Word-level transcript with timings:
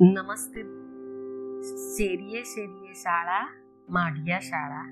નમસ્તે. 0.00 0.62
શેરીએ 1.96 2.42
શેરીએ 2.42 2.92
શાળા 2.92 3.54
માઢિયા 3.88 4.38
શાળા. 4.38 4.88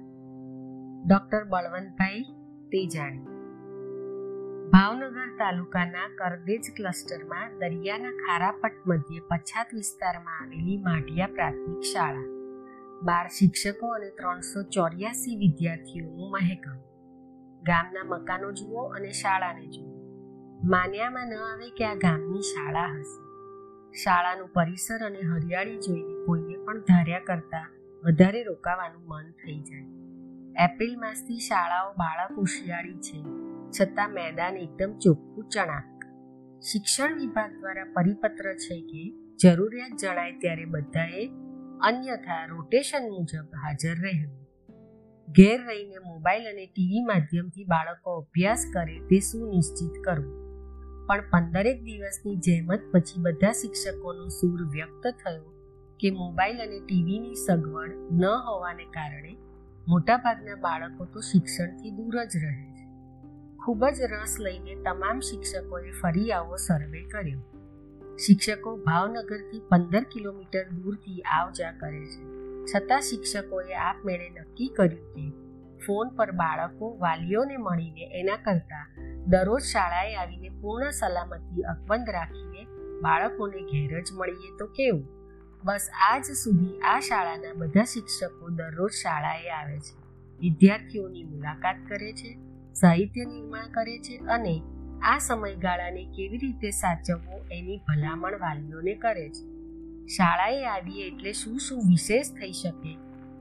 ડૉક્ટર 1.07 1.45
બળવંતભાઈ 1.45 2.23
તેજાણી. 2.69 3.19
ભાવનગર 4.71 5.27
તાલુકાના 5.39 6.09
કરદેજ 6.19 6.61
ક્લસ્ટરમાં 6.77 7.59
દરિયાના 7.59 8.11
ખારાપટ 8.11 8.73
મધ્યે 8.87 9.21
પછાત 9.21 9.67
વિસ્તારમાં 9.75 10.43
આવેલી 10.43 10.79
માઢિયા 10.79 11.27
પ્રાથમિક 11.27 11.81
શાળા. 11.81 12.23
બાર 13.03 13.29
શિક્ષકો 13.29 13.87
અને 13.89 14.11
ત્રણસો 14.11 14.63
ચોર્યાસી 14.63 15.37
વિદ્યાર્થીઓનું 15.37 16.31
મહેકમ. 16.31 16.79
ગામના 17.63 18.05
મકાનો 18.05 18.53
જુઓ 18.53 18.83
અને 18.83 19.13
શાળાને 19.13 19.67
જુઓ. 19.67 19.93
માન્યામાં 20.65 21.29
ન 21.29 21.35
આવે 21.35 21.71
કે 21.71 21.85
આ 21.85 21.95
ગામની 21.95 22.41
શાળા 22.41 22.87
હશે. 22.87 23.24
શાળાનું 24.03 24.49
પરિસર 24.53 25.03
અને 25.07 25.21
હરિયાળી 25.23 25.79
જોઈને 25.79 26.15
કોઈને 26.27 26.57
પણ 26.65 26.81
ધાર્યા 26.81 27.27
કરતા 27.27 27.67
વધારે 28.05 28.43
રોકાવાનું 28.43 29.05
મન 29.07 29.29
થઈ 29.31 29.59
જાય. 29.59 29.89
એપ્રિલ 30.65 30.95
માસથી 30.99 31.39
શાળાઓ 31.39 31.93
બાળક 31.93 32.33
હોશિયાળી 32.37 32.99
છે, 32.99 33.21
છતાં 33.71 34.11
મેદાન 34.13 34.57
એકદમ 34.57 34.97
ચોખ્ખું 34.99 35.47
ચણાક. 35.49 36.07
શિક્ષણ 36.63 37.15
વિભાગ 37.15 37.53
દ્વારા 37.61 37.89
પરિપત્ર 37.95 38.53
છે 38.57 38.81
કે 38.81 39.03
જરૂરિયાત 39.43 39.99
જણાય 39.99 40.39
ત્યારે 40.39 40.65
બધાએ 40.65 41.25
અન્યથા 41.83 42.43
રોટેશન 42.47 43.11
મુજબ 43.11 43.59
હાજર 43.65 43.97
રહેવું. 44.03 44.41
ઘેર 45.29 45.59
રહીને 45.67 45.99
મોબાઈલ 46.07 46.47
અને 46.47 46.67
ટીવી 46.67 47.03
માધ્યમથી 47.03 47.65
બાળકો 47.65 48.17
અભ્યાસ 48.17 48.67
કરે 48.75 48.97
તે 49.11 49.21
સુનિશ્ચિત 49.31 49.95
કરવું. 50.05 50.44
પણ 51.07 51.21
પંદરેક 51.31 51.83
દિવસની 51.83 52.37
જેમ 52.37 52.75
જ 52.75 52.81
પછી 52.93 53.21
બધા 53.21 53.53
શિક્ષકોનો 53.53 54.29
સૂર 54.29 54.71
વ્યક્ત 54.71 55.07
થયો 55.07 55.45
કે 56.01 56.11
મોબાઈલ 56.11 56.59
અને 56.59 56.81
ટીવીની 56.81 57.35
સગવડ 57.35 57.91
ન 58.11 58.25
હોવાને 58.25 58.85
કારણે 58.85 59.37
મોટાભાગના 59.89 60.55
બાળકો 60.55 61.05
તો 61.05 61.21
શિક્ષણથી 61.21 61.91
દૂર 61.91 62.25
જ 62.25 62.37
રહે 62.37 62.73
છે. 62.73 62.85
ખૂબ 63.65 63.85
જ 63.85 64.01
રસ 64.01 64.37
લઈને 64.41 64.75
તમામ 64.75 65.21
શિક્ષકોએ 65.21 65.91
ફરી 65.91 66.33
આવો 66.33 66.57
સર્વે 66.57 67.03
કર્યો. 67.03 67.41
શિક્ષકો 68.17 68.77
ભાવનગરથી 68.77 69.63
પંદર 69.69 70.03
કિલોમીટર 70.03 70.69
દૂરથી 70.69 71.21
આવ 71.21 71.51
જા 71.51 71.73
કરે 71.73 72.05
છે. 72.05 72.23
છતાં 72.65 73.01
શિક્ષકોએ 73.01 73.75
આપમેળે 73.75 74.31
નક્કી 74.31 74.69
કર્યું 74.69 75.15
કે 75.15 75.31
ફોન 75.87 76.09
પર 76.09 76.31
બાળકો 76.31 76.99
વાલીઓને 77.01 77.57
મળીને 77.57 78.21
એના 78.21 78.37
કરતાં 78.37 79.14
દરરોજ 79.27 79.63
શાળાએ 79.63 80.15
આવીને 80.15 80.49
પૂર્ણ 80.49 80.91
સલામતી 80.91 81.63
અકબંધ 81.63 82.11
રાખીને 82.11 82.65
બાળકોને 83.01 83.63
ઘેર 83.63 84.01
જ 84.01 84.13
મળીએ 84.13 84.57
તો 84.59 84.67
કેવું? 84.67 85.09
બસ 85.65 85.91
આજ 86.11 86.25
સુધી 86.25 86.81
આ 86.81 87.01
શાળાના 87.01 87.53
બધા 87.57 87.85
શિક્ષકો 87.85 88.49
દરરોજ 88.49 88.91
શાળાએ 88.91 89.51
આવે 89.51 89.79
છે. 89.79 90.03
વિદ્યાર્થીઓની 90.39 91.25
મુલાકાત 91.25 91.77
કરે 91.89 92.13
છે, 92.13 92.37
સાહિત્ય 92.73 93.25
નિર્માણ 93.25 93.69
કરે 93.71 93.99
છે 93.99 94.17
અને 94.17 94.63
આ 95.03 95.19
સમયગાળાને 95.19 96.05
કેવી 96.05 96.39
રીતે 96.39 96.71
સાચવવો 96.71 97.45
એની 97.53 97.77
ભલામણ 97.77 98.39
વાલીઓને 98.39 98.95
કરે 98.95 99.29
છે. 99.29 99.55
શાળાએ 100.07 100.65
આવીએ 100.65 101.07
એટલે 101.07 101.33
શું 101.33 101.59
શું 101.59 101.79
વિશેષ 101.79 102.27
થઈ 102.31 102.53
શકે 102.53 102.95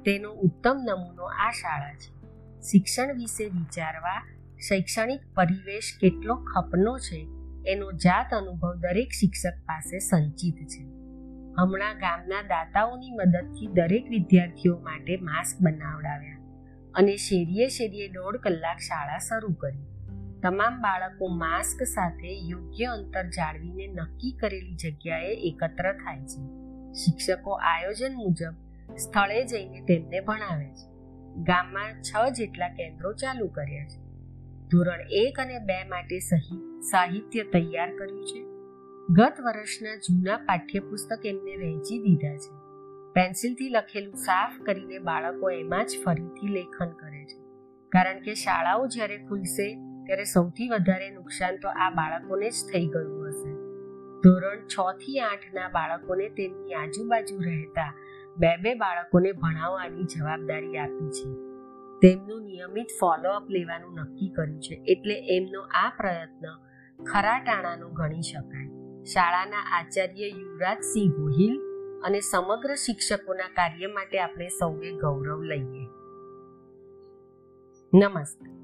તેનો 0.05 0.31
ઉત્તમ 0.31 0.77
નમૂનો 0.83 1.23
આ 1.23 1.51
શાળા 1.51 1.93
છે. 1.93 2.13
શિક્ષણ 2.61 3.15
વિશે 3.15 3.45
વિચારવા 3.45 4.27
શૈક્ષણિક 4.69 5.19
પરિવેશ 5.35 5.97
કેટલો 6.01 6.35
ખપનો 6.35 6.97
છે, 6.97 7.27
એનો 7.67 7.91
જાત 7.91 8.33
અનુભવ 8.33 8.73
દરેક 8.73 9.09
શિક્ષક 9.11 9.59
પાસે 9.65 9.99
સંચિત 9.99 10.55
છે. 10.55 10.83
હમણાં 11.57 11.97
ગામના 11.97 12.41
દાતાઓની 12.41 13.11
મદદથી 13.11 13.67
દરેક 13.67 14.09
વિદ્યાર્થીઓ 14.09 14.79
માટે 14.79 15.17
માસ્ક 15.17 15.61
બનાવડાવ્યા 15.61 16.37
અને 16.95 17.15
શેરીએ 17.15 17.67
શેરીએ 17.67 18.07
દોઢ 18.07 18.37
કલાક 18.37 18.77
શાળા 18.77 19.17
શરૂ 19.17 19.53
કરી. 19.53 19.85
તમામ 20.43 20.81
બાળકો 20.81 21.27
માસ્ક 21.27 21.83
સાથે 21.83 22.39
યોગ્ય 22.39 22.85
અંતર 22.85 23.23
જાળવીને 23.23 23.87
નક્કી 23.87 24.31
કરેલી 24.31 24.75
જગ્યાએ 24.75 25.33
એકત્ર 25.33 25.93
થાય 25.93 26.19
છે. 26.19 26.41
શિક્ષકો 26.93 27.51
આયોજન 27.51 28.15
મુજબ 28.15 28.53
સ્થળે 28.95 29.45
જઈને 29.45 29.81
તેમને 29.81 30.19
ભણાવે 30.19 30.65
છે. 30.65 30.87
ગામમાં 31.43 32.01
છ 32.01 32.31
જેટલા 32.31 32.69
કેન્દ્રો 32.69 33.13
ચાલુ 33.13 33.47
કર્યા 33.47 33.85
છે. 33.85 34.02
ધોરણ 34.73 34.99
એક 35.09 35.39
અને 35.39 35.59
બે 35.59 35.83
માટે 35.83 36.19
સાહિત્ય 36.79 37.43
તૈયાર 37.43 37.95
કર્યું 37.95 38.25
છે. 38.25 38.43
ગત 39.09 39.33
વર્ષના 39.41 39.95
જૂના 39.95 40.37
પાઠ્યપુસ્તક 40.37 41.25
એમને 41.25 41.55
વહેંચી 41.55 41.99
દીધા 41.99 42.37
છે. 42.37 42.55
પેન્સિલથી 43.13 43.69
લખેલું 43.69 44.13
સાફ 44.13 44.61
કરીને 44.65 44.99
બાળકો 44.99 45.49
એમાં 45.49 45.85
જ 45.85 45.89
ફરીથી 46.05 46.47
લેખન 46.47 46.89
કરે 46.89 47.25
છે. 47.25 47.39
કારણ 47.89 48.19
કે 48.19 48.33
શાળાઓ 48.33 48.87
જ્યારે 48.87 49.17
ખુલશે, 49.17 49.73
ત્યારે 50.05 50.23
સૌથી 50.23 50.69
વધારે 50.69 51.09
નુકસાન 51.09 51.55
તો 51.55 51.69
આ 51.69 51.89
બાળકોને 51.89 52.49
જ 52.49 52.53
થઈ 52.73 52.85
ગયું 52.85 53.27
હશે. 53.27 53.51
ધોરણ 54.21 54.57
છ 54.57 54.97
થી 54.97 55.19
આઠના 55.19 55.67
બાળકોને 55.67 56.29
તેમની 56.29 56.73
આજુબાજુ 56.73 57.41
રહેતા 57.41 57.93
બે 58.37 58.57
બે 58.57 58.73
બાળકોને 58.73 59.31
ભણાવવાની 59.31 60.03
જવાબદારી 60.03 60.77
આપી 60.77 61.09
છે. 61.09 61.52
તેમનું 62.03 62.43
નિયમિત 62.43 62.87
ફોલોઅપ 62.99 63.49
લેવાનું 63.49 63.93
નક્કી 63.93 64.29
કર્યું 64.29 64.59
છે. 64.59 64.73
એટલે 64.87 65.37
એમનો 65.37 65.61
આ 65.61 65.93
પ્રયત્ન 65.97 66.47
ખરા 67.03 67.39
ટાણાનો 67.39 67.89
ગણી 67.89 68.21
શકાય. 68.21 68.67
શાળાના 69.03 69.79
આચાર્ય 69.79 70.27
યુવરાજસિંહ 70.27 71.13
ગોહિલ 71.13 71.61
અને 72.03 72.19
સમગ્ર 72.19 72.75
શિક્ષકોના 72.75 73.43
કાર્ય 73.43 73.87
માટે 73.87 74.19
આપણે 74.19 74.47
સૌએ 74.47 74.91
ગૌરવ 74.91 75.41
લઈએ. 75.41 75.87
નમસ્તે 77.93 78.62